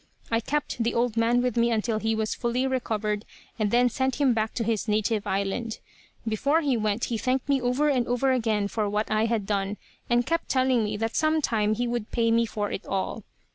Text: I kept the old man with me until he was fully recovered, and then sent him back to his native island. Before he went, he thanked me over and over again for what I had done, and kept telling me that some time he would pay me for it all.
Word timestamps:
I 0.31 0.39
kept 0.39 0.81
the 0.83 0.95
old 0.95 1.15
man 1.15 1.43
with 1.43 1.55
me 1.55 1.69
until 1.69 1.99
he 1.99 2.15
was 2.15 2.33
fully 2.33 2.65
recovered, 2.65 3.23
and 3.59 3.69
then 3.69 3.87
sent 3.87 4.15
him 4.19 4.33
back 4.33 4.55
to 4.55 4.63
his 4.63 4.87
native 4.87 5.27
island. 5.27 5.77
Before 6.27 6.61
he 6.61 6.75
went, 6.75 7.03
he 7.03 7.19
thanked 7.19 7.47
me 7.47 7.61
over 7.61 7.87
and 7.87 8.07
over 8.07 8.31
again 8.31 8.67
for 8.67 8.89
what 8.89 9.11
I 9.11 9.25
had 9.25 9.45
done, 9.45 9.77
and 10.09 10.25
kept 10.25 10.49
telling 10.49 10.83
me 10.83 10.97
that 10.97 11.15
some 11.15 11.39
time 11.39 11.75
he 11.75 11.87
would 11.87 12.09
pay 12.09 12.31
me 12.31 12.47
for 12.47 12.71
it 12.71 12.83
all. 12.87 13.21